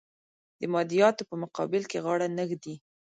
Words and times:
د 0.59 0.61
مادیاتو 0.73 1.27
په 1.29 1.35
مقابل 1.43 1.83
کې 1.91 1.97
غاړه 2.05 2.27
نه 2.37 2.43
ږدي. 2.49 2.75